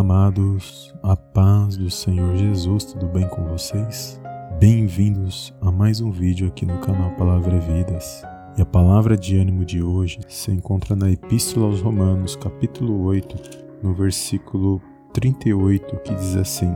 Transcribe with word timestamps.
amados, 0.00 0.94
a 1.02 1.14
paz 1.14 1.76
do 1.76 1.90
Senhor 1.90 2.34
Jesus, 2.34 2.84
tudo 2.84 3.06
bem 3.06 3.28
com 3.28 3.44
vocês? 3.44 4.18
Bem-vindos 4.58 5.54
a 5.60 5.70
mais 5.70 6.00
um 6.00 6.10
vídeo 6.10 6.48
aqui 6.48 6.64
no 6.64 6.78
canal 6.78 7.10
Palavra 7.16 7.60
Vidas. 7.60 8.22
E 8.56 8.62
a 8.62 8.64
palavra 8.64 9.14
de 9.14 9.36
ânimo 9.36 9.62
de 9.62 9.82
hoje 9.82 10.18
se 10.26 10.50
encontra 10.50 10.96
na 10.96 11.10
Epístola 11.10 11.66
aos 11.66 11.82
Romanos, 11.82 12.34
capítulo 12.34 13.02
8, 13.02 13.36
no 13.82 13.92
versículo 13.92 14.80
38, 15.12 15.98
que 15.98 16.14
diz 16.14 16.34
assim: 16.34 16.74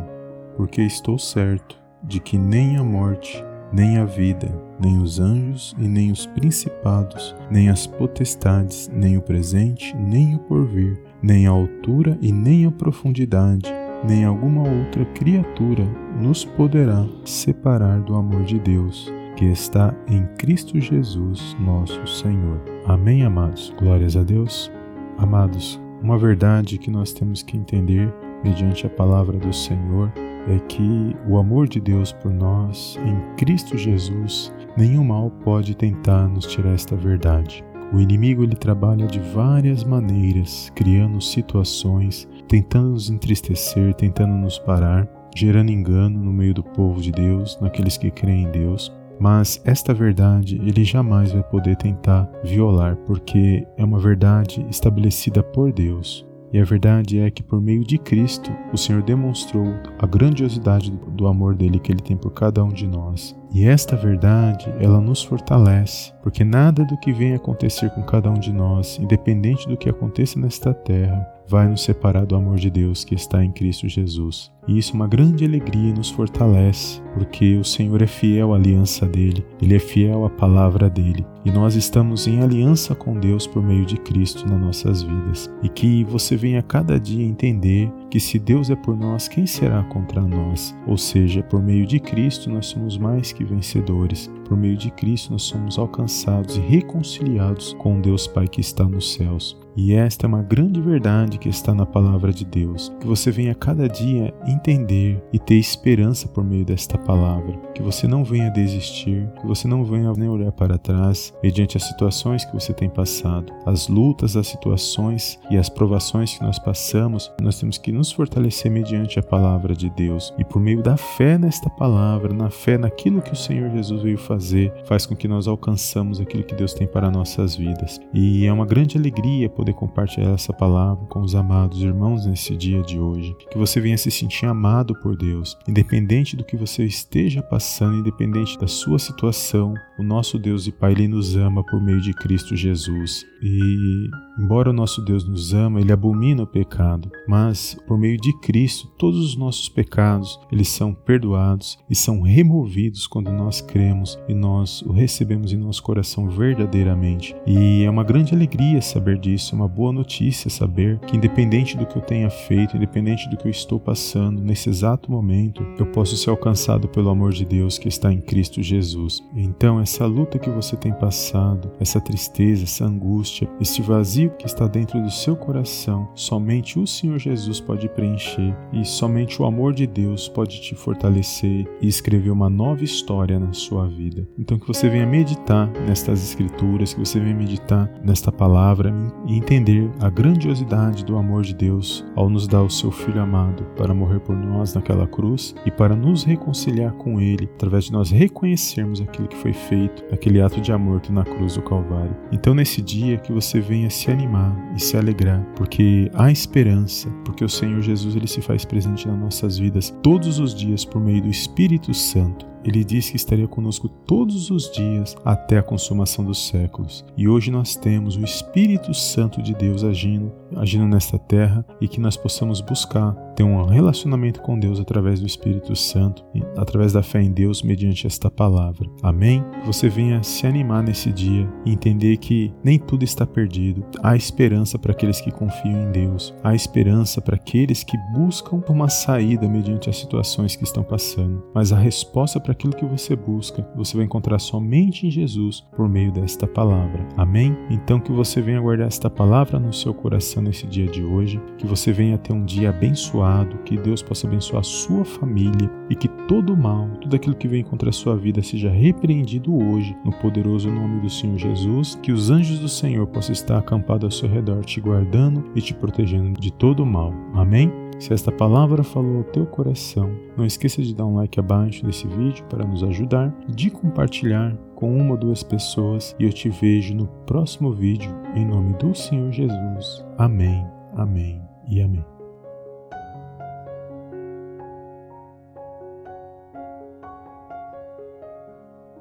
Porque 0.55 0.83
estou 0.83 1.19
certo 1.19 1.81
de 2.03 2.21
que 2.21 2.37
nem 2.37 2.77
a 2.77 2.85
morte, 2.85 3.43
nem 3.73 3.97
a 3.97 4.05
vida, 4.05 4.55
nem 4.85 4.99
os 4.99 5.19
anjos 5.19 5.75
e 5.79 5.89
nem 5.89 6.13
os 6.13 6.27
principados, 6.27 7.35
nem 7.51 7.71
as 7.71 7.87
potestades, 7.87 8.91
nem 8.93 9.17
o 9.17 9.23
presente, 9.23 9.97
nem 9.97 10.37
o 10.37 10.39
porvir, 10.41 11.03
nem 11.23 11.47
a 11.47 11.51
altura 11.51 12.19
e 12.21 12.31
nem 12.31 12.67
a 12.67 12.71
profundidade, 12.71 13.73
nem 14.07 14.25
alguma 14.25 14.69
outra 14.69 15.05
criatura 15.07 15.85
nos 16.21 16.45
poderá 16.45 17.07
separar 17.25 18.01
do 18.01 18.15
amor 18.15 18.45
de 18.45 18.59
Deus, 18.59 19.11
que 19.37 19.47
está 19.47 19.95
em 20.07 20.27
Cristo 20.37 20.79
Jesus, 20.79 21.57
nosso 21.59 22.07
Senhor. 22.07 22.61
Amém, 22.87 23.25
amados. 23.25 23.73
Glórias 23.79 24.17
a 24.17 24.23
Deus. 24.23 24.71
Amados, 25.17 25.81
uma 26.03 26.19
verdade 26.19 26.77
que 26.77 26.91
nós 26.91 27.13
temos 27.13 27.43
que 27.43 27.57
entender 27.57 28.13
mediante 28.45 28.87
a 28.87 28.91
palavra 28.91 29.39
do 29.39 29.53
Senhor 29.53 30.13
é 30.47 30.59
que 30.69 31.17
o 31.27 31.39
amor 31.39 31.67
de 31.67 31.81
Deus 31.81 32.13
por 32.13 32.31
nós 32.31 32.99
em 33.05 33.37
Cristo 33.37 33.79
Jesus, 33.79 34.53
nenhum 34.77 35.05
mal 35.05 35.31
pode 35.31 35.75
tentar 35.75 36.29
nos 36.29 36.47
tirar 36.47 36.73
esta 36.73 36.97
verdade. 36.97 37.65
O 37.93 38.01
inimigo 38.01 38.43
ele 38.43 38.57
trabalha 38.57 39.07
de 39.07 39.21
várias 39.21 39.85
maneiras, 39.85 40.71
criando 40.75 41.21
situações, 41.21 42.29
tentando 42.49 42.91
nos 42.91 43.11
entristecer, 43.11 43.95
tentando 43.95 44.35
nos 44.35 44.59
parar, 44.59 45.09
gerando 45.35 45.71
engano 45.71 46.19
no 46.19 46.33
meio 46.33 46.55
do 46.55 46.63
povo 46.63 47.01
de 47.01 47.13
Deus, 47.13 47.59
naqueles 47.61 47.97
que 47.97 48.11
creem 48.11 48.45
em 48.45 48.51
Deus. 48.51 48.93
Mas 49.21 49.63
esta 49.65 49.95
verdade 49.95 50.61
ele 50.65 50.85
jamais 50.85 51.31
vai 51.31 51.43
poder 51.45 51.77
tentar 51.77 52.29
violar, 52.43 52.97
porque 53.07 53.67
é 53.77 53.85
uma 53.85 53.99
verdade 53.99 54.67
estabelecida 54.69 55.43
por 55.43 55.73
Deus. 55.73 56.27
E 56.53 56.59
a 56.59 56.65
verdade 56.65 57.19
é 57.19 57.31
que 57.31 57.43
por 57.43 57.61
meio 57.61 57.85
de 57.85 57.99
Cristo, 57.99 58.51
o 58.73 58.77
Senhor 58.77 59.03
demonstrou 59.03 59.67
a 59.99 60.07
grandiosidade 60.07 60.91
do 61.13 61.27
amor 61.27 61.55
dele 61.55 61.81
que 61.81 61.91
ele 61.91 62.03
tem 62.03 62.17
por 62.17 62.33
cada 62.33 62.65
um 62.65 62.69
de 62.69 62.87
nós. 62.87 63.37
E 63.55 63.67
esta 63.67 63.95
verdade, 63.95 64.69
ela 64.81 65.01
nos 65.01 65.23
fortalece, 65.23 66.13
porque 66.25 66.43
nada 66.43 66.85
do 66.85 66.99
que 66.99 67.13
vem 67.13 67.35
acontecer 67.35 67.89
com 67.91 68.03
cada 68.03 68.29
um 68.29 68.35
de 68.35 68.53
nós, 68.53 68.99
independente 69.01 69.69
do 69.69 69.77
que 69.77 69.89
aconteça 69.89 70.41
nesta 70.41 70.75
terra, 70.75 71.25
vai 71.47 71.69
nos 71.69 71.83
separar 71.83 72.27
do 72.27 72.35
amor 72.35 72.57
de 72.57 72.69
Deus 72.69 73.05
que 73.05 73.15
está 73.15 73.45
em 73.45 73.53
Cristo 73.53 73.89
Jesus. 73.89 74.51
E 74.67 74.79
isso 74.79 74.93
é 74.93 74.95
uma 74.97 75.07
grande 75.07 75.45
alegria 75.45 75.91
e 75.91 75.93
nos 75.93 76.11
fortalece, 76.11 77.01
porque 77.13 77.57
o 77.57 77.65
Senhor 77.65 78.03
é 78.03 78.07
fiel 78.07 78.53
à 78.53 78.57
aliança 78.57 79.07
dele, 79.07 79.47
ele 79.63 79.77
é 79.77 79.79
fiel 79.79 80.25
à 80.25 80.31
palavra 80.31 80.91
dele, 80.91 81.25
e 81.45 81.51
nós 81.53 81.77
estamos 81.77 82.27
em 82.27 82.41
aliança 82.41 82.95
com 82.95 83.21
Deus 83.21 83.47
por 83.47 83.63
meio 83.63 83.85
de 83.85 83.99
Cristo 83.99 84.49
nas 84.49 84.61
nossas 84.61 85.03
vidas. 85.03 85.49
E 85.63 85.69
que 85.69 86.03
você 86.05 86.37
venha 86.37 86.63
cada 86.63 86.99
dia 86.99 87.25
entender 87.25 87.93
que 88.11 88.21
se 88.21 88.39
Deus 88.39 88.71
é 88.71 88.77
por 88.77 88.97
nós, 88.97 89.27
quem 89.29 89.47
será 89.47 89.83
contra 89.85 90.21
nós? 90.21 90.75
Ou 90.87 90.97
seja, 90.97 91.43
por 91.43 91.63
meio 91.63 91.87
de 91.87 91.99
Cristo 91.99 92.51
nós 92.51 92.67
somos 92.67 92.97
mais 92.97 93.33
que 93.33 93.45
vencedores. 93.45 94.31
Por 94.55 94.61
meio 94.61 94.77
de 94.77 94.89
Cristo 94.93 95.33
nós 95.33 95.43
somos 95.43 95.81
alcançados 95.81 96.57
e 96.57 96.61
reconciliados 96.61 97.73
com 97.73 98.01
Deus 98.01 98.29
Pai 98.29 98.47
que 98.47 98.61
está 98.61 98.85
nos 98.85 99.15
céus. 99.15 99.59
E 99.77 99.93
esta 99.93 100.27
é 100.27 100.29
uma 100.29 100.43
grande 100.43 100.81
verdade 100.81 101.37
que 101.37 101.49
está 101.49 101.75
na 101.75 101.85
palavra 101.85 102.33
de 102.33 102.45
Deus. 102.45 102.93
Que 103.01 103.07
você 103.07 103.31
venha 103.31 103.55
cada 103.55 103.89
dia 103.89 104.33
entender 104.47 105.21
e 105.33 105.39
ter 105.39 105.57
esperança 105.57 106.29
por 106.29 106.45
meio 106.45 106.65
desta 106.65 106.97
palavra. 106.97 107.57
Que 107.75 107.83
você 107.83 108.07
não 108.07 108.23
venha 108.23 108.51
desistir, 108.51 109.29
que 109.41 109.47
você 109.47 109.67
não 109.67 109.85
venha 109.85 110.13
nem 110.13 110.29
olhar 110.29 110.53
para 110.53 110.79
trás 110.79 111.35
mediante 111.43 111.77
as 111.77 111.83
situações 111.83 112.45
que 112.45 112.55
você 112.55 112.73
tem 112.73 112.89
passado, 112.89 113.53
as 113.67 113.89
lutas, 113.89 114.37
as 114.37 114.47
situações 114.47 115.41
e 115.51 115.59
as 115.59 115.69
provações 115.69 116.39
que 116.39 116.45
nós 116.45 116.59
passamos. 116.59 117.33
Nós 117.43 117.59
temos 117.59 117.77
que 117.77 117.91
nos 117.91 118.13
fortalecer 118.13 118.71
mediante 118.71 119.19
a 119.19 119.23
palavra 119.23 119.75
de 119.75 119.91
Deus. 119.91 120.33
E 120.39 120.45
por 120.45 120.61
meio 120.61 120.83
da 120.83 120.97
fé 120.97 121.37
nesta 121.37 121.69
palavra, 121.69 122.33
na 122.33 122.49
fé 122.49 122.79
naquilo 122.79 123.21
que 123.21 123.33
o 123.33 123.37
Senhor 123.37 123.71
Jesus 123.71 124.03
veio 124.03 124.19
fazer, 124.19 124.44
faz 124.87 125.07
com 125.07 125.15
que 125.15 125.29
nós 125.29 125.47
alcançamos 125.47 126.21
aquilo 126.21 126.45
que 126.45 126.55
Deus 126.55 126.75
tem 126.75 126.87
para 126.87 127.11
nossas 127.11 127.57
vidas. 127.57 128.01
E 128.13 128.47
é 128.47 128.53
uma 128.53 128.67
grande 128.67 128.97
alegria 128.97 129.49
poder 129.49 129.75
compartilhar 129.75 130.33
essa 130.33 130.53
palavra 130.53 131.05
com 131.07 131.21
os 131.21 131.35
amados 131.35 131.83
irmãos 131.83 132.27
nesse 132.27 132.57
dia 132.57 132.83
de 132.83 132.99
hoje. 132.99 133.35
Que 133.51 133.59
você 133.59 133.81
venha 133.81 133.97
se 133.97 134.11
sentir 134.11 134.47
amado 134.47 134.95
por 135.01 135.17
Deus, 135.17 135.57
independente 135.69 136.37
do 136.37 136.45
que 136.45 136.57
você 136.57 136.85
esteja 136.85 137.43
passando, 137.43 137.99
independente 137.99 138.59
da 138.59 138.67
sua 138.67 138.99
situação. 138.99 139.75
O 139.99 140.03
nosso 140.03 140.39
Deus 140.39 140.67
e 140.67 140.73
Pai, 140.73 140.93
Ele 140.93 141.09
nos 141.09 141.37
ama 141.37 141.65
por 141.65 141.81
meio 141.81 142.01
de 142.01 142.13
Cristo 142.13 142.57
Jesus. 142.57 143.25
E, 143.43 144.09
embora 144.39 144.71
o 144.71 144.73
nosso 144.73 145.03
Deus 145.03 145.29
nos 145.29 145.53
ama, 145.53 145.81
Ele 145.81 145.93
abomina 145.93 146.43
o 146.43 146.47
pecado, 146.47 147.11
mas 147.29 147.77
por 147.87 147.99
meio 147.99 148.17
de 148.17 148.33
Cristo, 148.41 148.89
todos 148.99 149.19
os 149.19 149.37
nossos 149.37 149.69
pecados, 149.69 150.39
eles 150.51 150.69
são 150.69 150.95
perdoados 150.95 151.79
e 151.89 151.95
são 151.95 152.23
removidos 152.23 153.07
quando 153.07 153.31
nós 153.31 153.61
cremos 153.61 154.19
e 154.29 154.35
nós 154.35 154.83
o 154.83 154.93
recebemos 154.93 155.53
em 155.53 155.57
nosso 155.57 155.83
coração 155.83 156.29
verdadeiramente. 156.29 157.35
E 157.47 157.85
é 157.85 157.91
uma 157.91 158.05
grande 158.05 158.35
alegria 158.35 158.81
saber 158.81 159.19
disso, 159.19 159.55
é 159.55 159.59
uma 159.59 159.69
boa 159.69 159.93
notícia 159.93 160.51
saber 160.51 160.99
que, 161.01 161.17
independente 161.17 161.77
do 161.77 161.87
que 161.87 161.97
eu 161.97 162.03
tenha 162.03 162.31
feito, 162.31 162.77
independente 162.77 163.29
do 163.29 163.37
que 163.37 163.47
eu 163.47 163.51
estou 163.51 163.79
passando, 163.79 164.43
nesse 164.43 164.69
exato 164.69 165.11
momento, 165.11 165.67
eu 165.79 165.87
posso 165.87 166.17
ser 166.17 166.31
alcançado 166.31 166.89
pelo 166.89 167.11
amor 167.11 167.33
de 167.33 167.45
Deus 167.45 167.79
que 167.79 167.89
está 167.89 168.13
em 168.13 168.21
Cristo 168.21 168.63
Jesus. 168.63 169.23
Então, 169.35 169.81
essa 169.81 170.07
luta 170.07 170.39
que 170.39 170.51
você 170.51 170.77
tem 170.77 170.93
passado, 170.93 171.71
essa 171.81 172.01
tristeza, 172.01 172.65
essa 172.65 172.85
angústia, 172.85 173.49
esse 173.61 173.83
vazio 173.83 174.31
que 174.39 174.47
está 174.47 174.67
dentro 174.67 175.01
do 175.03 175.11
seu 175.11 175.37
coração, 175.37 176.09
somente 176.15 176.79
o 176.79 176.87
Senhor 176.87 177.19
Jesus 177.19 177.61
pode 177.61 177.89
preencher 177.89 178.55
e 178.73 178.85
somente 178.85 179.41
o 179.41 179.45
amor 179.45 179.73
de 179.73 179.87
Deus 179.87 180.29
pode 180.29 180.61
te 180.61 180.75
fortalecer 180.75 181.67
e 181.81 181.89
escrever 181.89 182.31
uma 182.31 182.51
nova 182.51 182.85
história 182.85 183.39
na 183.39 183.53
sua 183.53 183.87
vida. 183.87 184.14
Então, 184.39 184.59
que 184.59 184.67
você 184.67 184.89
venha 184.89 185.07
meditar 185.07 185.71
nestas 185.87 186.23
escrituras, 186.23 186.95
que 186.95 187.01
você 187.01 187.19
venha 187.19 187.35
meditar 187.35 187.91
nesta 188.03 188.31
palavra 188.31 188.95
e 189.27 189.37
entender 189.37 189.91
a 190.01 190.09
grandiosidade 190.09 191.05
do 191.05 191.17
amor 191.17 191.43
de 191.43 191.55
Deus 191.55 192.05
ao 192.15 192.29
nos 192.29 192.47
dar 192.47 192.63
o 192.63 192.71
seu 192.71 192.91
Filho 192.91 193.21
amado 193.21 193.65
para 193.77 193.95
morrer 193.95 194.21
por 194.21 194.37
nós 194.37 194.75
naquela 194.75 195.07
cruz 195.07 195.55
e 195.65 195.71
para 195.71 195.97
nos 195.97 196.25
reconciliar 196.25 196.93
com 196.93 197.21
Ele 197.21 197.49
através 197.55 197.85
de 197.85 197.93
nós 197.93 198.11
reconhecermos 198.11 199.01
aquilo 199.01 199.29
que 199.29 199.37
foi 199.37 199.53
feito, 199.53 200.05
aquele 200.13 200.41
ato 200.41 200.61
de 200.61 200.73
amor 200.73 201.01
que 201.01 201.13
na 201.13 201.25
cruz 201.25 201.55
do 201.55 201.63
Calvário. 201.63 202.17
Então, 202.33 202.55
nesse 202.55 202.81
dia, 202.83 203.17
que 203.17 203.33
você 203.33 203.61
venha 203.61 203.91
se 203.91 204.11
animar 204.11 204.55
e 204.77 204.83
se 204.83 204.97
alegrar, 204.97 205.45
porque 205.57 206.11
há 206.15 206.31
esperança, 206.31 207.09
porque 207.25 207.45
o 207.45 207.49
Senhor 207.49 207.81
Jesus 207.81 208.17
ele 208.17 208.27
se 208.27 208.41
faz 208.41 208.65
presente 208.65 209.09
nas 209.09 209.19
nossas 209.19 209.59
vidas 209.59 209.91
todos 210.03 210.39
os 210.39 210.55
dias 210.55 210.85
por 210.85 211.01
meio 211.01 211.23
do 211.23 211.29
Espírito 211.29 211.93
Santo. 211.95 212.54
Ele 212.65 212.83
disse 212.83 213.11
que 213.11 213.17
estaria 213.17 213.47
conosco 213.47 213.89
todos 213.89 214.51
os 214.51 214.71
dias 214.71 215.15
até 215.25 215.59
a 215.59 215.63
consumação 215.63 216.25
dos 216.25 216.49
séculos. 216.49 217.05
E 217.17 217.29
hoje 217.29 217.51
nós 217.51 217.77
temos 217.77 218.17
o 218.17 218.25
Espírito 218.25 218.95
Santo 218.95 219.43
de 219.43 219.55
Deus 219.55 219.85
agindo, 219.85 220.33
agindo 220.57 220.87
nesta 220.87 221.19
terra 221.19 221.65
e 221.81 221.89
que 221.89 222.01
nós 222.01 222.17
possamos 222.17 222.61
buscar 222.61 223.13
ter 223.35 223.43
um 223.43 223.65
relacionamento 223.65 224.41
com 224.41 224.59
Deus 224.59 224.79
através 224.79 225.21
do 225.21 225.27
Espírito 225.27 225.75
Santo, 225.75 226.25
através 226.57 226.93
da 226.93 227.03
fé 227.03 227.21
em 227.21 227.33
Deus 227.33 227.63
mediante 227.63 228.07
esta 228.07 228.31
palavra. 228.31 228.89
Amém? 229.03 229.45
Que 229.61 229.67
você 229.67 229.89
venha 229.89 230.23
se 230.23 230.47
animar 230.47 230.83
nesse 230.83 231.13
dia 231.13 231.49
e 231.65 231.73
entender 231.73 232.17
que 232.19 232.53
nem 232.63 232.79
tudo 232.79 233.05
está 233.05 233.27
perdido. 233.27 233.85
Há 234.03 234.15
esperança 234.17 234.79
para 234.79 234.93
aqueles 234.93 235.21
que 235.21 235.31
confiam 235.31 235.89
em 235.89 235.91
Deus. 235.91 236.35
Há 236.43 236.55
esperança 236.55 237.21
para 237.21 237.35
aqueles 237.35 237.83
que 237.83 237.99
buscam 238.13 238.63
uma 238.69 238.89
saída 238.89 239.49
mediante 239.49 239.91
as 239.91 239.97
situações 239.97 240.57
que 240.57 240.65
estão 240.65 240.83
passando. 240.83 241.43
Mas 241.55 241.73
a 241.73 241.79
resposta 241.79 242.39
para 242.39 242.53
aquilo 242.53 242.75
que 242.75 242.85
você 242.85 243.17
busca, 243.17 243.67
você 243.75 243.97
vai 243.97 244.07
encontrar 244.07 244.39
somente 244.39 245.07
em 245.07 245.11
Jesus 245.11 245.61
por 245.77 245.89
meio 245.89 246.13
desta 246.13 246.47
palavra. 246.47 247.07
Amém? 247.17 247.57
Então 247.71 247.99
que 247.99 248.13
você 248.13 248.41
venha 248.41 248.61
guardar 248.61 248.87
esta 248.87 249.11
palavra 249.11 249.59
no 249.59 249.73
seu 249.73 249.93
coração 249.93 250.44
nesse 250.45 250.67
dia 250.67 250.87
de 250.87 251.03
hoje, 251.03 251.41
que 251.59 251.67
você 251.67 251.93
venha 251.93 252.19
ter 252.19 252.33
um 252.33 252.45
dia 252.45 252.71
abençoado, 252.71 253.59
que 253.65 253.77
Deus 253.77 254.03
possa 254.03 254.27
abençoar 254.27 254.61
a 254.61 254.65
sua 254.65 255.05
família 255.05 255.71
e 255.91 255.95
que 255.95 256.09
todo 256.29 256.57
mal, 256.57 256.89
tudo 257.01 257.17
aquilo 257.17 257.35
que 257.35 257.49
vem 257.49 257.65
contra 257.65 257.91
a 257.91 257.93
sua 257.93 258.17
vida 258.17 258.43
seja 258.43 258.71
repreendido 258.71 259.55
hoje 259.55 259.97
no 260.05 260.13
poderoso 260.13 260.71
nome 260.71 261.01
do 261.01 261.11
Senhor 261.11 261.39
Jesus, 261.39 261.99
que 262.03 262.13
os 262.13 262.31
anjos 262.31 262.59
do 262.59 262.69
Senhor 262.69 263.07
possam 263.07 263.33
estar 263.33 263.59
acampados 263.59 264.05
ao 264.05 264.11
seu 264.11 264.29
redor, 264.29 264.65
te 264.65 264.81
guardando 264.81 265.51
e 265.55 265.61
te 265.61 265.75
protegendo 265.75 266.39
de 266.41 266.53
todo 266.53 266.85
mal. 266.87 267.13
Amém? 267.35 267.84
Se 267.99 268.13
esta 268.13 268.31
palavra 268.31 268.83
falou 268.83 269.19
ao 269.19 269.25
teu 269.25 269.47
coração, 269.47 270.11
não 270.37 270.45
esqueça 270.45 270.83
de 270.83 270.95
dar 270.95 271.07
um 271.07 271.17
like 271.17 271.39
abaixo 271.39 271.85
desse 271.85 272.07
vídeo 272.07 272.45
para 272.47 272.67
nos 272.67 272.83
ajudar, 272.83 273.35
de 273.49 273.71
compartilhar 273.71 274.57
com 274.75 274.95
uma 274.97 275.13
ou 275.13 275.17
duas 275.19 275.43
pessoas 275.43 276.15
e 276.19 276.25
eu 276.25 276.33
te 276.33 276.49
vejo 276.49 276.95
no 276.95 277.07
próximo 277.27 277.73
vídeo 277.73 278.11
em 278.35 278.45
nome 278.45 278.75
do 278.75 278.95
Senhor 278.95 279.31
Jesus. 279.33 280.05
Amém, 280.19 280.67
amém 280.97 281.41
e 281.69 281.81
amém. 281.81 282.14